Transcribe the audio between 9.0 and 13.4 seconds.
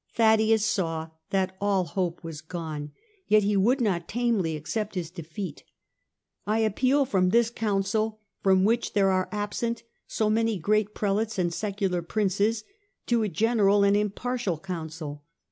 are absent so many great Prelates and secular Princes, to a